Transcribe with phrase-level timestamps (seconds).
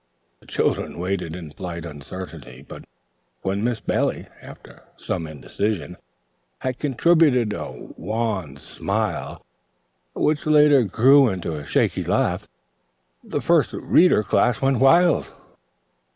[0.39, 2.85] The children waited in polite uncertainty, but
[3.43, 5.95] when Miss Bailey, after some indecision,
[6.57, 9.45] had contributed a wan smile,
[10.15, 12.47] which later grew into a shaky laugh,
[13.23, 15.31] the First Reader Class went wild.